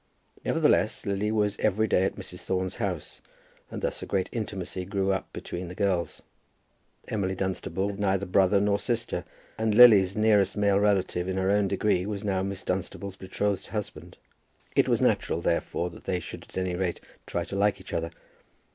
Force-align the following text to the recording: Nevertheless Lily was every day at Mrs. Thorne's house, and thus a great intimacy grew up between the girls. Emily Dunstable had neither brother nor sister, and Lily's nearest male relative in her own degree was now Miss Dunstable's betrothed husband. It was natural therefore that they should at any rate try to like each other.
Nevertheless 0.43 1.05
Lily 1.05 1.31
was 1.31 1.59
every 1.59 1.87
day 1.87 2.05
at 2.05 2.15
Mrs. 2.15 2.39
Thorne's 2.39 2.77
house, 2.77 3.21
and 3.69 3.83
thus 3.83 4.01
a 4.01 4.07
great 4.07 4.29
intimacy 4.31 4.83
grew 4.83 5.11
up 5.11 5.31
between 5.31 5.67
the 5.67 5.75
girls. 5.75 6.23
Emily 7.09 7.35
Dunstable 7.35 7.89
had 7.89 7.99
neither 7.99 8.25
brother 8.25 8.59
nor 8.59 8.79
sister, 8.79 9.25
and 9.59 9.75
Lily's 9.75 10.15
nearest 10.15 10.57
male 10.57 10.79
relative 10.79 11.29
in 11.29 11.37
her 11.37 11.51
own 11.51 11.67
degree 11.67 12.07
was 12.07 12.23
now 12.23 12.41
Miss 12.41 12.63
Dunstable's 12.63 13.15
betrothed 13.15 13.67
husband. 13.67 14.17
It 14.75 14.89
was 14.89 15.03
natural 15.03 15.39
therefore 15.39 15.91
that 15.91 16.05
they 16.05 16.19
should 16.19 16.45
at 16.49 16.57
any 16.57 16.75
rate 16.75 16.99
try 17.27 17.43
to 17.45 17.55
like 17.55 17.79
each 17.79 17.93
other. 17.93 18.09